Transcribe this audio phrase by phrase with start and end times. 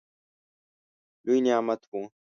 [1.25, 2.01] لوی نعمت وو.